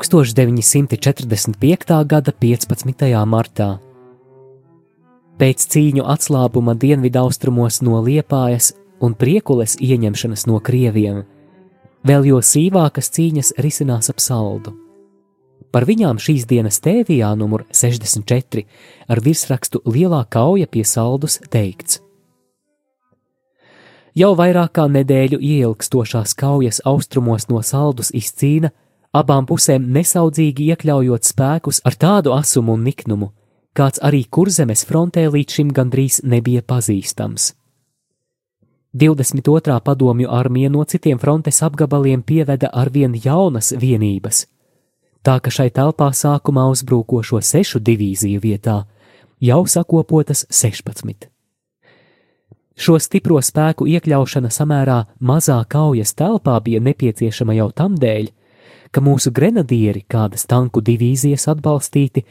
[0.00, 2.04] 1945.
[2.06, 3.24] gada 15.
[3.28, 3.78] martā.
[5.36, 8.72] Pēc cīņu atslābuma dienvidaustrumos no Liepājas
[9.04, 11.28] un priekules ieņemšanas no Krieviem,
[12.00, 14.72] vēl jo sīvākas cīņas risinās ap saldu.
[15.68, 18.64] Par viņām šīs dienas tēvijā numur 64
[19.08, 22.00] ar virsrakstu Lielā kauja pie saldus teikts.
[24.16, 28.72] Jau vairāk kā nedēļu ieilgstošās kaujas austrumos no saldus izcīna
[29.16, 33.32] abām pusēm nesaudzīgi iekļaujot spēkus ar tādu asumu un niknumu,
[33.74, 37.54] kāds arī kurzemes frontē līdz šim gandrīz nebija pazīstams.
[38.94, 39.80] 22.
[39.86, 44.46] padomju armija no citiem frontes apgabaliem pieveda arvien jaunas vienības,
[45.22, 48.80] tā ka šai telpā sākumā uzbrukošo sešu divīziju vietā
[49.40, 51.28] jau sakopotas 16.
[52.80, 58.30] Šo stipro spēku iekļaušana samērā mazā kaujas telpā bija nepieciešama jau tam dēļ,
[58.90, 62.24] ka mūsu grenadieri, kādas tanku divīzijas atbalstīti,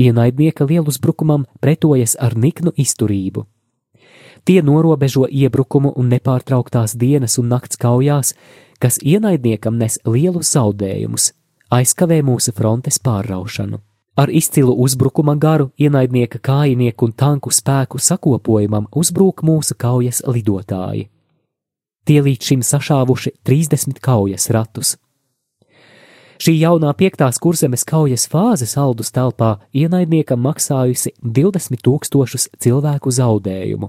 [0.00, 3.46] ienaidnieka lieluzbrukumam pretojas ar niknu izturību.
[4.46, 8.34] Tie norobežo iebrukumu un nepārtrauktās dienas un nakts kaujās,
[8.78, 11.32] kas ienaidniekam nes lielus zaudējumus,
[11.74, 13.80] aizkavē mūsu frontes pārraušanu.
[14.16, 21.10] Ar izcilu uzbrukuma garu ienaidnieka kājinieku un tanku spēku sakopojumam uzbrūk mūsu kaujas lidotāji.
[22.06, 24.94] Tie līdz šim sašāvuši 30 kaujas ratus.
[26.46, 33.88] Šī jaunā piektās kurzemes kaujas fāze saldus telpā ienaidniekam maksājusi 20 tūkstošus cilvēku zaudējumu.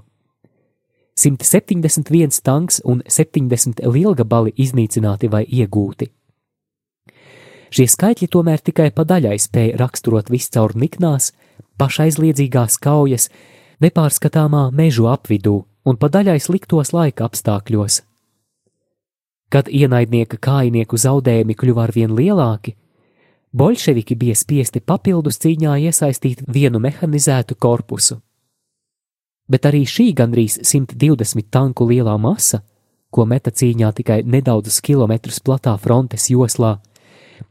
[1.22, 6.10] 171 tanks un 70 lielgabali iznīcināti vai iegūti.
[7.70, 11.36] Šie skaitļi tomēr tikai pa daļai spēja raksturot viscaur niknās,
[11.78, 13.30] pašaizliedzīgās kaujas,
[13.86, 18.02] nepārskatāmā mežu apvidū un pa daļai sliktos laika apstākļos,
[19.50, 22.76] Kad ienaidnieka kājinieku zaudējumi kļuva arvien lielāki,
[23.56, 28.20] bolševiki bija spiesti papildus cīņā iesaistīt vienu mehanizētu korpusu.
[29.48, 32.62] Bet arī šī gandrīz 120 tanku lielā masa,
[33.10, 36.78] ko meta cīņā tikai nedaudzus kilometrus platā frontes joslā,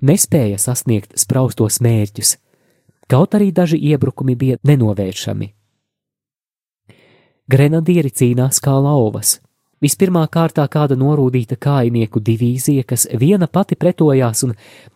[0.05, 2.37] nespēja sasniegt spraustos mērķus,
[3.09, 5.53] kaut arī daži iebrukumi bija nenovēršami.
[7.49, 9.39] Grenadieri cīnās kā lauvas,
[9.85, 14.55] Vispirmā kārtā kāda norūdīta kājinieku divīzija, kas viena pati pretojās un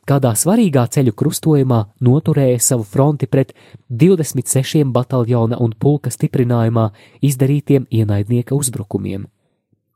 [0.09, 3.53] kādā svarīgā ceļu krustojumā noturēja savu fronti pret
[3.93, 6.87] 26 bataljona un pulka stiprinājumā
[7.21, 9.29] izdarītiem ienaidnieka uzbrukumiem,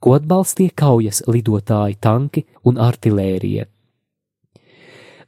[0.04, 3.64] ko atbalstīja kaujas lidotāji, tanki un artilērija.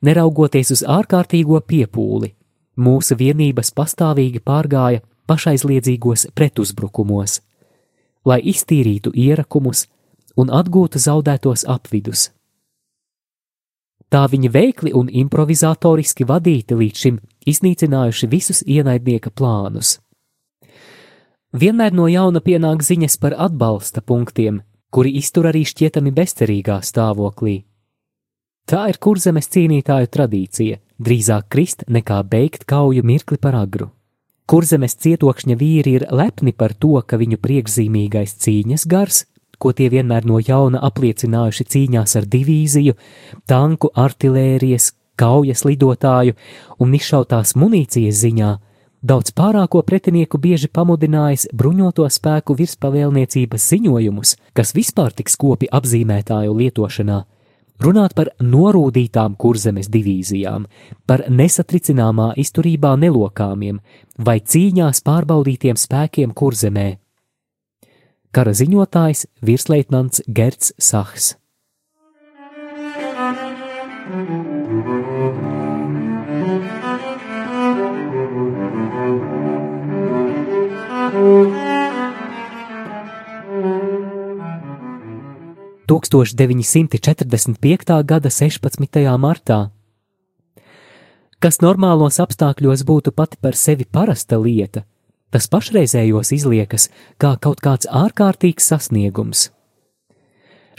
[0.04, 2.34] Neraugoties uz ārkārtīgo piepūli,
[2.76, 7.40] mūsu vienības pastāvīgi pārgāja pašaizliedzīgos pretuzbrukumos
[8.26, 9.86] lai iztīrītu ierakumus
[10.36, 12.30] un atgūtu zaudētos apvidus.
[14.12, 19.96] Tā viņi veikli un improvizatoriski vadīti līdz šim iznīcinājuši visus ienaidnieka plānus.
[21.56, 24.60] Vienmēr no jauna pienāk ziņas par atbalsta punktiem,
[24.90, 27.64] kuri iztur arī šķietami bezcerīgā stāvoklī.
[28.66, 33.90] Tā ir kurzemes cīnītāju tradīcija- drīzāk krist nekā beigt kauju mirkli par agru.
[34.46, 39.24] Kurzemes cietokšņa vīri ir lepni par to, ka viņu priekšzīmīgais cīņas gars,
[39.58, 42.94] ko tie vienmēr no jauna apliecinājuši cīņās ar divīziju,
[43.50, 46.36] tanku, artilērijas, kaujas lidotāju
[46.78, 48.52] un izšautās munīcijas ziņā,
[49.02, 57.24] daudz pārāko pretinieku bieži pamudinājis bruņoto spēku virspavēlniecības ziņojumus, kas vispār tik skopi apzīmētāju lietošanā
[57.82, 60.66] runāt par norūdītām kurzemes divīzijām,
[61.06, 63.80] par nesatricināmā izturībā nelokāmiem
[64.18, 66.88] vai cīņās pārbaudītiem spēkiem kurzemē.
[68.32, 71.36] Kara ziņotājs virsleitnants Gerts Sachs.
[74.06, 75.05] Thank
[86.04, 88.04] 1945.
[88.04, 89.18] gada 16.
[89.18, 89.70] martā.
[91.40, 94.84] Kas normālos apstākļos būtu pati par sevi parasta lieta,
[95.30, 96.88] Tas pašreizējos izliekas
[97.20, 99.50] kā kaut kāds ārkārtīgs sasniegums.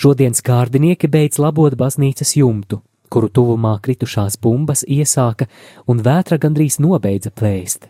[0.02, 2.80] Šodienas kārdinieki beidz labot baznīcas jumtu,
[3.12, 5.50] kuru tuvumā kritušās bumbas iesāka
[5.86, 7.90] un vētra gandrīz nobeidza plēst.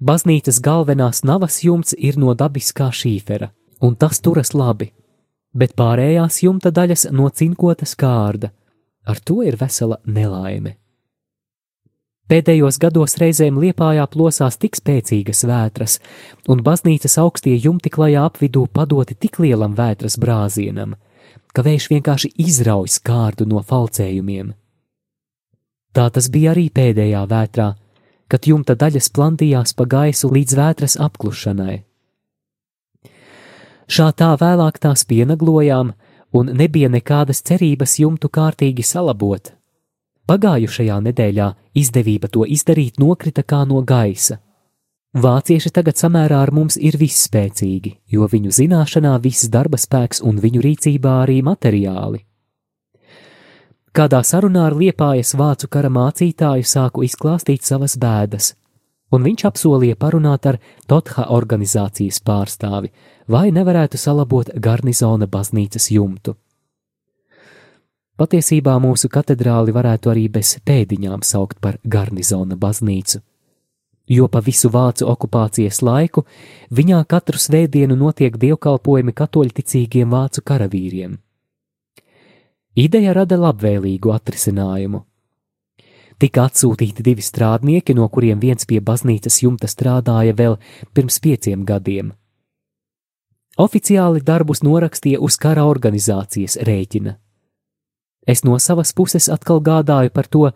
[0.00, 3.50] Baznīcas galvenās navas jumts ir no dabiskā šīfera,
[3.80, 4.92] un tas turas labi,
[5.54, 8.52] bet pārējās jumta daļas no cinkotas kārda.
[9.06, 10.76] Ar to ir vesela nelaime.
[12.30, 15.96] Pēdējos gados reizēm liepājā plosās tik spēcīgas vētras,
[16.46, 20.94] un baznīcas augstie jumti klajā apvidū padoti tik lielam vētras brāzienam,
[21.50, 24.54] ka vējš vienkārši izrauj skārdu no falcējumiem.
[25.90, 27.72] Tā tas bija arī pēdējā vētrā,
[28.30, 31.80] kad jumta daļas plantījās pa gaisu līdz vētras apklušanai.
[33.90, 35.88] Šā tā vēlāk tās pienaglojām,
[36.38, 39.50] un nebija nekādas cerības jumtu kārtīgi salabot.
[40.30, 44.38] Pagājušajā nedēļā izdevība to izdarīt nokrita kā no gaisa.
[45.10, 50.62] Vācieši tagad samērā ar mums ir visspēcīgi, jo viņu zināšanā viss darba spēks un viņu
[50.68, 52.22] rīcībā arī materiāli.
[53.90, 58.52] Kādā sarunā ar liepājas vācu kara mācītāju sāku izklāstīt savas bēdas,
[59.10, 62.92] un viņš apsolīja parunāt ar Totha organizācijas pārstāvi,
[63.30, 66.36] vai nevarētu salabot garnizona baznīcas jumtu.
[68.20, 73.22] Patiesībā mūsu katedrāli varētu arī bez pēdiņām saukt par garnizona baznīcu
[74.10, 76.24] jo pa visu vācu okupācijas laiku
[76.74, 81.14] viņā katru svētdienu notiek dievkalpojumi katoļticīgiem vācu karavīriem.
[82.74, 85.04] Ideja rada labvēlīgu atrisinājumu.
[86.20, 90.58] Tika atsūtīti divi strādnieki, no kuriem viens pie baznīcas jumta strādāja vēl
[90.94, 92.12] pirms pieciem gadiem.
[93.60, 97.18] Oficiāli darbus norakstīja uz kara organizācijas rēķina.
[98.24, 100.46] Es no savas puses atkal gādāju par to,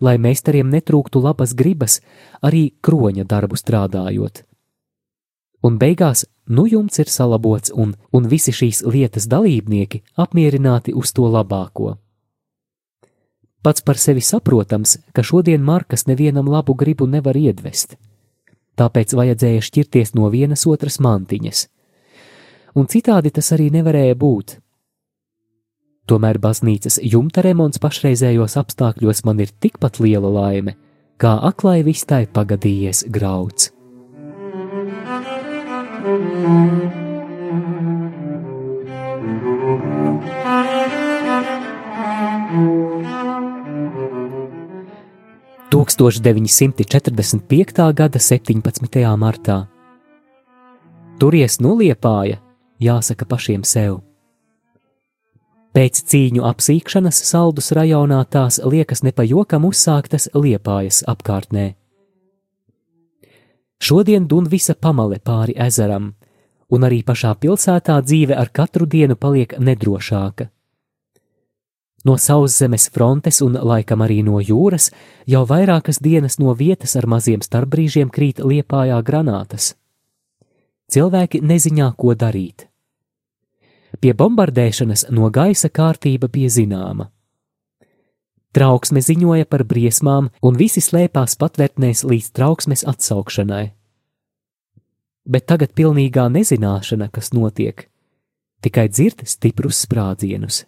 [0.00, 1.98] lai meistariem netrūktu labas gribas,
[2.42, 4.44] arī kroņa darbu strādājot.
[5.66, 11.26] Un beigās, nu jums ir salabots, un, un visi šīs lietas dalībnieki apmierināti uz to
[11.30, 11.96] labāko.
[13.62, 17.94] Pats par sevi saprotams, ka šodien Markas nevienam labu gribu nevar iedvest,
[18.78, 21.68] tāpēc vajadzēja šķirties no vienas otras mantiņas.
[22.74, 24.62] Un citādi tas arī nevarēja būt
[26.10, 30.74] Tomēr baznīcas jumta remonts pašreizējos apstākļos man ir tikpat liela laime,
[31.16, 33.70] kā aklai vistai pagadījies grauds.
[45.72, 47.92] Tūkstoš 945.
[47.94, 49.04] gada 17.
[49.16, 49.62] martā.
[51.22, 52.42] Turies nuliepāja,
[52.82, 54.00] jāsaka pašiem sev.
[55.72, 61.70] Pēc cīņu apsīkšanas saldus rajonā tās liekas nepajokam uzsāktas liepājas apkārtnē.
[63.82, 66.12] Šodien dun visa pamale pāri ezeram,
[66.70, 70.50] un arī pašā pilsētā dzīve ar katru dienu paliek nedrošāka.
[72.04, 74.90] No sauszemes frontes un laikam arī no jūras
[75.26, 79.72] jau vairākas dienas no vietas ar maziem starpbrīžiem krīt liepājā granātas.
[80.92, 82.66] Cilvēki neziņā, ko darīt.
[84.02, 87.04] Pie bombardēšanas no gaisa kārtība bija zināma.
[88.52, 93.64] Trauksme ziņoja par briesmām, un visi slēpās patvērtnēs līdz trauksmes atsaukšanai.
[95.24, 97.86] Bet tagad pilnīgā nezināšana, kas notiek,
[98.60, 100.64] tikai dzird stiprus sprādzienus.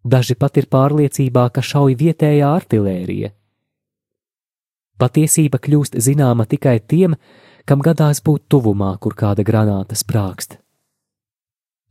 [0.00, 3.34] Daži pat ir pārliecībā, ka šauj vietējā artilērija.
[4.98, 7.18] Patiesība kļūst zināma tikai tiem,
[7.68, 10.56] kam gadās būt tuvumā, kur kāda granāta sprākst.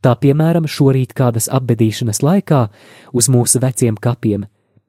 [0.04, 2.68] Tā piemēram, šorīt kādas apbedīšanas laikā
[3.12, 4.46] uz mūsu veciem kapiem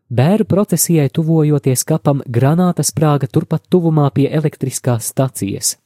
[0.09, 5.77] bēru procesijai tuvojoties kapam granāta sprāga turpat tuvumā pie elektriskās stacijas.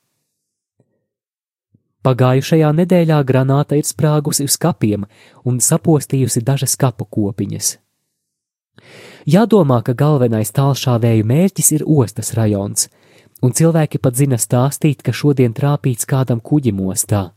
[2.03, 5.05] Pagājušajā nedēļā granāta ir sprāgusi uz kapiem
[5.47, 7.77] un sapostījusi dažas kapu kopiņas.
[9.23, 12.89] Jādomā, ka galvenais tālšāvēju mērķis ir ostas rajons,
[13.39, 17.29] un cilvēki pat zina stāstīt, ka šodien trāpīts kādam kuģim ostā.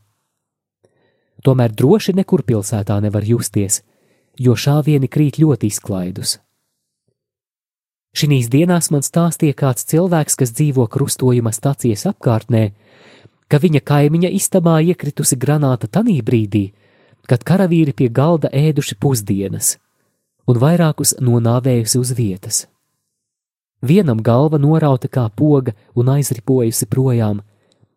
[1.45, 3.83] Tomēr droši nekur pilsētā nevar justies,
[4.39, 6.37] jo šāvieni krīt ļoti izklaidus.
[8.17, 12.71] Šīs dienās man stāstīja kāds cilvēks, kas dzīvo krustojuma stācijas apkārtnē,
[13.47, 16.71] ka viņa kaimiņa istabā iekritusi granāta tanī brīdī,
[17.29, 19.75] kad karavīri pie galda ēduši pusdienas
[20.47, 22.57] un vairākus nonāvējusi uz vietas.
[23.83, 27.43] Vienam galva norauta kā poga un aizripojusi projām,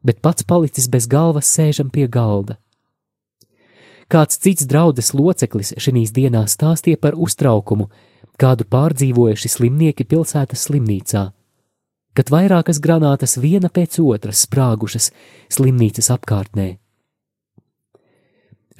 [0.02, 2.58] bet pats palicis bez galvas sēžam pie galda.
[4.10, 7.86] Kāds cits draudzes loceklis šīs dienās stāstīja par uztraukumu,
[8.40, 11.30] kādu pārdzīvojuši slimnieki pilsētas slimnīcā.
[12.14, 15.10] kad vairākas granātas viena pēc otras sprāgušas
[15.48, 16.76] slimnīcas apkārtnē.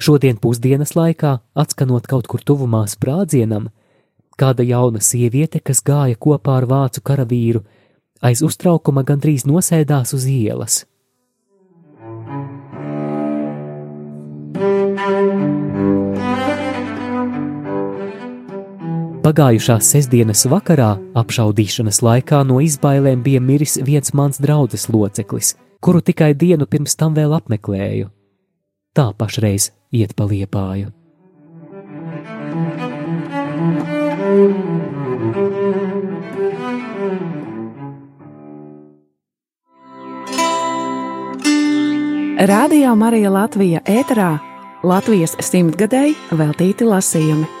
[0.01, 3.69] Šodien pusdienas laikā, atskanot kaut kur tuvumā sprādzienam,
[4.37, 7.63] kāda jauna sieviete, kas gāja kopā ar vācu karavīru,
[8.21, 10.85] aiz uztraukuma gandrīz nosēdās uz ielas.
[19.31, 26.33] Pagājušās sestdienas vakarā apšaudīšanas laikā no izbailēm bija miris viens mans draugs loceklis, kuru tikai
[26.35, 28.09] dienu pirms tam vēl apmeklēju.
[28.91, 30.91] Tā pašreiz iet pa liepāju.
[42.51, 44.33] Radio Marija Latvija ēterā
[44.83, 47.60] Latvijas simtgadēji veltīti lasījumi.